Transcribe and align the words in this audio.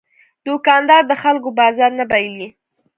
دوکاندار 0.45 1.01
د 1.07 1.13
خلکو 1.21 1.49
باور 1.57 1.91
نه 1.99 2.05
بایلي. 2.11 2.49